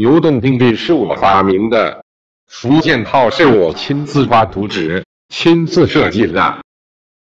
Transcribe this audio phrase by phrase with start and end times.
[0.00, 2.04] 牛动定律是我发明的，
[2.46, 6.58] 福建号是我亲自画图纸、亲自设计的。